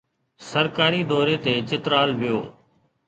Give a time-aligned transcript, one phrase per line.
[0.49, 2.39] سرڪاري دوري تي چترال ويو